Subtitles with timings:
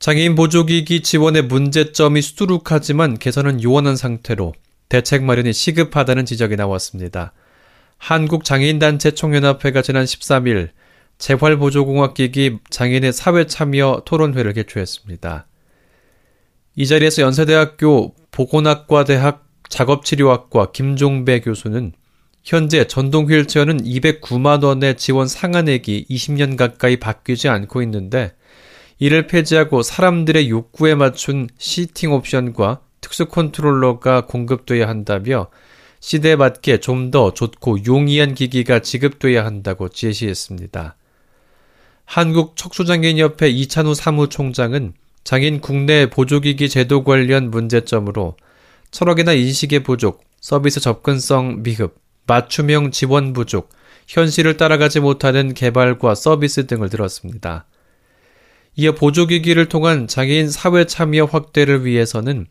[0.00, 4.54] 장애인 보조기기 지원의 문제점이 수두룩하지만 개선은 요원한 상태로
[4.88, 7.34] 대책 마련이 시급하다는 지적이 나왔습니다.
[7.98, 10.70] 한국장애인단체 총연합회가 지난 13일
[11.18, 15.46] 재활보조공학기기 장애인의 사회 참여 토론회를 개최했습니다.
[16.76, 21.92] 이 자리에서 연세대학교 보건학과대학 작업치료학과 김종배 교수는
[22.42, 28.32] 현재 전동 휠체어는 209만 원의 지원 상한액이 20년 가까이 바뀌지 않고 있는데
[29.00, 35.48] 이를 폐지하고 사람들의 욕구에 맞춘 시팅 옵션과 특수 컨트롤러가 공급돼야 한다며
[36.00, 40.96] 시대에 맞게 좀 더 좋고 용이한 기기가 지급돼야 한다고 제시했습니다.
[42.04, 44.92] 한국 척수장애인협회 이찬우 사무총장은
[45.24, 48.36] 장애인 국내 보조기기 제도 관련 문제점으로
[48.90, 51.94] 철학이나 인식의 부족, 서비스 접근성 미흡,
[52.26, 53.70] 맞춤형 지원 부족,
[54.08, 57.66] 현실을 따라가지 못하는 개발과 서비스 등을 들었습니다.
[58.76, 62.46] 이어 보조기기를 통한 장애인 사회 참여 확대를 위해서는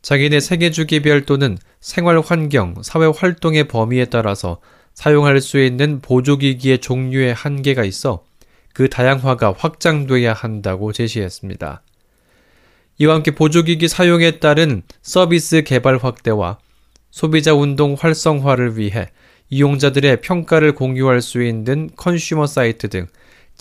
[0.00, 4.60] 장애인의 생애주기별 또는 생활 환경, 사회 활동의 범위에 따라서
[4.94, 8.24] 사용할 수 있는 보조기기의 종류의 한계가 있어
[8.72, 11.82] 그 다양화가 확장돼야 한다고 제시했습니다.
[12.98, 16.58] 이와 함께 보조기기 사용에 따른 서비스 개발 확대와
[17.10, 19.10] 소비자 운동 활성화를 위해
[19.50, 23.06] 이용자들의 평가를 공유할 수 있는 컨슈머 사이트 등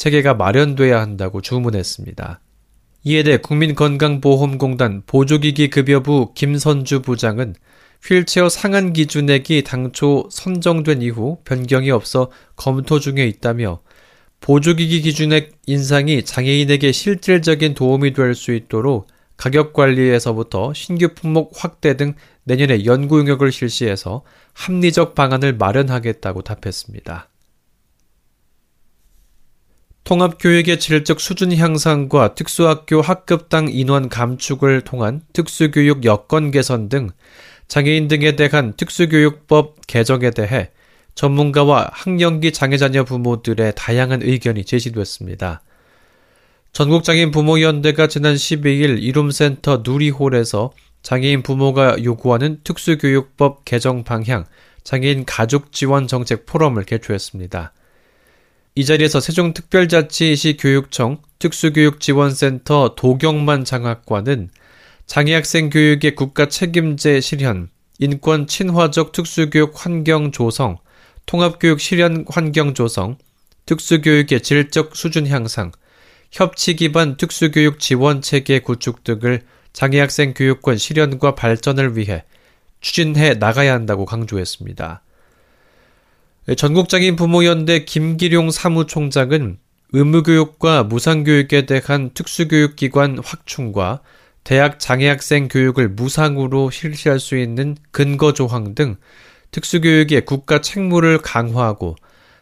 [0.02, 2.39] 체계가 마련돼야 한다고 주문했습니다.
[3.03, 7.53] 이에 대해 국민건강보험공단 보조기기 급여부 김선주 부장은
[8.03, 13.80] 휠체어 상한 기준액이 당초 선정된 이후 변경이 없어 검토 중에 있다며
[14.39, 19.05] 보조기기 기준액 인상이 장애인에게 실질적인 도움이 될 수 있도록
[19.37, 22.15] 가격 관리에서부터 신규 품목 확대 등
[22.45, 27.30] 내년에 연구 용역을 실시해서 합리적 방안을 마련하겠다고 답했습니다.
[30.11, 37.11] 통합교육의 질적 수준 향상과 특수학교 학급당 인원 감축을 통한 특수교육 여건 개선 등
[37.70, 40.71] 장애인 등에 대한 특수교육법 개정에 대해
[41.16, 45.61] 전문가와 학령기 장애자녀 부모들의 다양한 의견이 제시됐습니다.
[46.73, 50.73] 전국장애인 부모연대가 지난 12일 이룸센터 누리홀에서
[51.04, 54.44] 장애인 부모가 요구하는 특수교육법 개정 방향
[54.83, 57.71] 장애인 가족 지원 정책 포럼을 개최했습니다.
[58.73, 64.49] 이 자리에서 세종특별자치시 교육청 특수교육지원센터 도경만 장학관은
[65.08, 70.77] 장애학생 교육의 국가 책임제 실현, 인권 친화적 특수교육 환경 조성,
[71.26, 73.17] 통합교육 실현 환경 조성,
[73.65, 75.73] 특수교육의 질적 수준 향상,
[76.32, 79.42] 협치 기반 특수교육 지원 체계 구축 등을
[79.73, 82.23] 장애학생 교육권 실현과 발전을 위해
[82.80, 85.02] 추진해 나가야 한다고 강조했습니다.
[86.56, 89.58] 전국장애인 부모연대 김기룡 사무총장은
[89.94, 94.02] 의무교육과 무상교육에 대한 특수교육기관 확충과
[94.44, 98.95] 대학 장애학생 교육을 무상으로 실시할 수 있는 근거조항 등
[99.52, 101.95] 특수교육의 국가 책무를 강화하고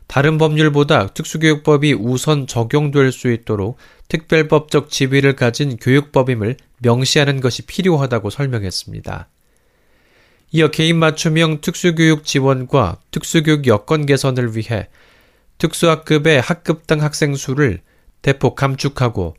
[0.07, 3.77] 다른 법률보다 특수교육법이 우선 적용될 수 있도록
[4.07, 9.27] 특별법적 지위를 가진 교육법임을 명시하는 것이 필요하다고 설명했습니다.
[10.51, 14.87] 이어 개인 맞춤형 특수교육 지원과 특수교육 여건 개선을 위해
[15.59, 17.81] 특수학급의 학급당 학생 수를
[18.21, 19.35] 대폭 감축하고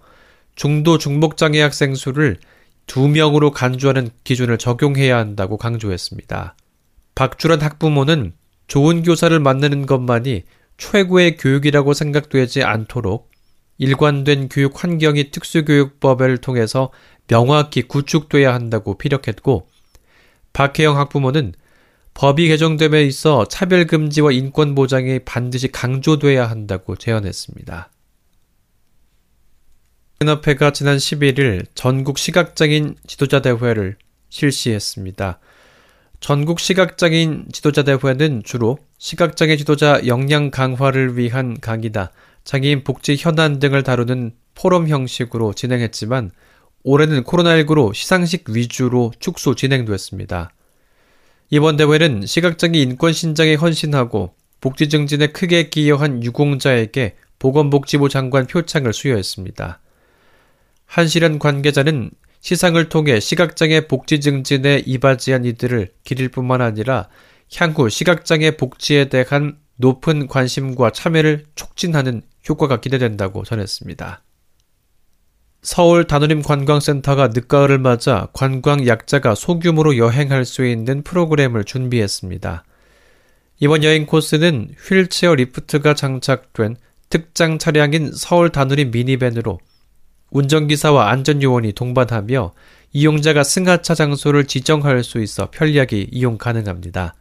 [0.54, 2.38] 중도 중복장애 학생 수를
[2.86, 6.56] 2명으로 간주하는 기준을 적용해야 한다고 강조했습니다.
[7.14, 8.32] 박주란 학부모는
[8.68, 10.44] 좋은 교사를 만나는 것만이
[10.76, 13.30] 최고의 교육이라고 생각되지 않도록
[13.78, 16.92] 일관된 교육 환경이 특수교육법을 통해서
[17.26, 19.69] 명확히 구축돼야 한다고 피력했고
[20.52, 21.54] 박혜영 학부모는
[22.14, 27.90] 법이 개정됨에 있어 차별금지와 인권보장이 반드시 강조돼야 한다고 제언했습니다.
[30.22, 33.96] 연합회가 지난 11일 전국 시각장애인 지도자 대회를
[34.28, 35.38] 실시했습니다.
[36.20, 42.12] 전국 시각장애인 지도자 대회는 주로 시각장애 지도자 역량 강화를 위한 강의다,
[42.44, 46.32] 장애인 복지 현안 등을 다루는 포럼 형식으로 진행했지만
[46.82, 50.52] 올해는 코로나19로 시상식 위주로 축소 진행됐습니다.
[51.50, 59.80] 이번 대회는 시각장애 인권 신장에 헌신하고 복지 증진에 크게 기여한 유공자에게 보건복지부 장관 표창을 수여했습니다.
[60.86, 62.10] 한시련 관계자는
[62.40, 67.08] 시상을 통해 시각장애 복지 증진에 이바지한 이들을 기릴 뿐만 아니라
[67.56, 74.22] 향후 시각장애 복지에 대한 높은 관심과 참여를 촉진하는 효과가 기대된다고 전했습니다.
[75.62, 82.64] 서울 단오림 관광센터가 늦가을을 맞아 관광 약자가 소규모로 여행할 수 있는 프로그램을 준비했습니다.
[83.58, 86.76] 이번 여행 코스는 휠체어 리프트가 장착된
[87.10, 89.58] 특장 차량인 서울 다누림 미니밴으로
[90.30, 92.52] 운전기사와 안전요원이 동반하며
[92.92, 97.14] 이용자가 승하차 장소를 지정할 수 있어 편리하게 이용 가능합니다.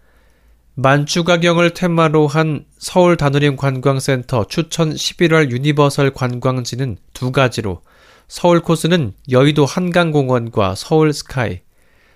[0.76, 7.82] 만추가경을 테마로 한 서울 다누림 관광센터 추천 11월 유니버설 관광지는 두 가지로
[8.30, 11.62] 서울 코스는 여의도 한강공원과 서울 스카이,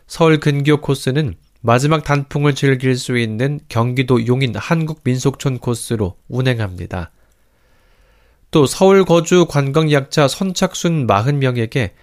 [0.06, 7.10] 서울 근교 코스는 마지막 단풍을 즐길 수 있는 경기도 용인 한국민속촌 코스로 운행합니다.
[8.51, 11.94] 또 서울 거주 관광약자 선착순 40명에게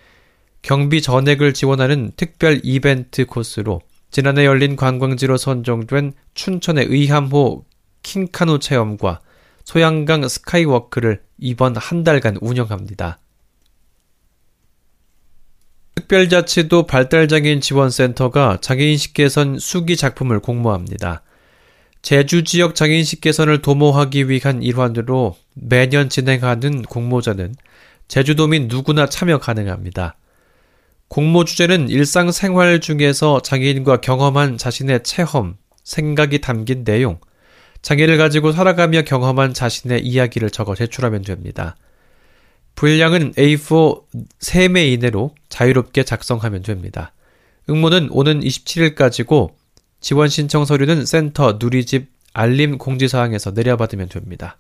[0.63, 3.81] 경비 전액을 지원하는 특별 이벤트 코스로
[4.11, 7.65] 지난해 열린 관광지로 선정된 춘천의 의함호
[8.03, 9.21] 킹카누 체험과
[9.63, 13.21] 소양강 스카이워크를 이번 한 달간 운영합니다.
[16.01, 21.23] 특별자치도 발달장애인 지원센터가 장애인식 개선 수기 작품을 공모합니다.
[22.03, 27.55] 제주 지역 장애인식 개선을 도모하기 위한 일환으로 매년 진행하는 공모전은
[28.09, 30.17] 제주도민 누구나 참여 가능합니다.
[31.09, 37.19] 공모 주제는 일상생활 중에서 장애인과 경험한 자신의 체험, 생각이 담긴 내용,
[37.83, 41.77] 장애를 가지고 살아가며 경험한 자신의 이야기를 적어 제출하면 됩니다.
[42.75, 44.03] 분량은 A4
[44.41, 47.13] 3매 이내로 자유롭게 작성하면 됩니다.
[47.69, 49.53] 응모는 오는 27일까지고
[50.01, 54.57] 지원 신청 서류는 센터 누리집 알림 공지사항에서 내려받으면 됩니다.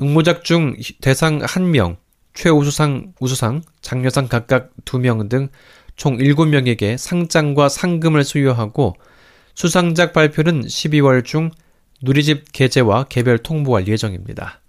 [0.00, 1.96] 응모작 중 대상 1명,
[2.34, 5.48] 최우수상, 우수상, 장려상 각각 2명 등
[5.96, 8.96] 총 7명에게 상장과 상금을 수여하고
[9.54, 11.50] 수상작 발표는 12월 중
[12.02, 14.60] 누리집 게재와 개별 통보할 예정입니다.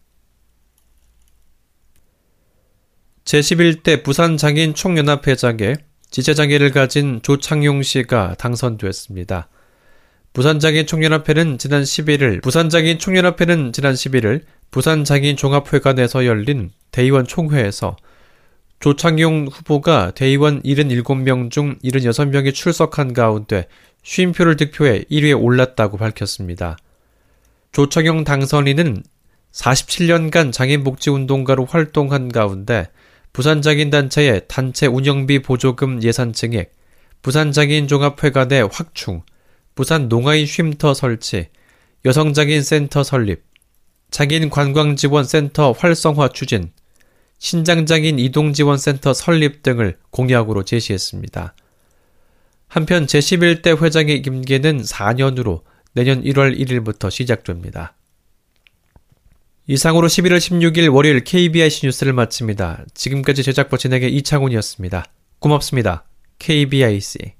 [3.27, 5.75] 제11대 부산장애인 총연합회장에
[6.11, 9.49] 지체장애를 가진 조창용 씨가 당선됐습니다.
[10.31, 17.97] 부산장애인 총연합회는 지난 11일, 부산장애인 총연합회는 지난 11일 부산장애인 종합회관에서 열린 대의원 총회에서
[18.79, 23.67] 조창용 후보가 대의원 77명 중 76명이 출석한 가운데
[24.03, 26.77] 쉼표를 득표해 1위에 올랐다고 밝혔습니다.
[27.73, 29.03] 조창용 당선인은
[29.51, 32.87] 47년간 장애인복지운동가로 활동한 가운데
[33.37, 36.73] 부산장애인 단체의 단체 운영비 보조금 예산 증액,
[37.21, 39.21] 부산장애인 종합회관의 확충,
[39.75, 41.49] 부산 농아인 쉼터 설치,
[42.03, 43.43] 여성장애인 센터 설립,
[44.09, 46.71] 장애인 관광지원센터 활성화 추진,
[47.37, 51.53] 신장장애인 이동지원센터 설립 등을 공약으로 제시했습니다.
[52.69, 55.61] 한편 제11대 회장의 임기는 4년으로
[55.93, 57.96] 내년 1월 1일부터 시작됩니다.
[59.69, 62.85] 이상으로 11월 16일 월요일 KBIC 뉴스를 마칩니다.
[62.93, 65.03] 지금까지 제작부 진행의 이창훈이었습니다.
[65.39, 66.05] 고맙습니다.
[66.39, 67.36] KBIC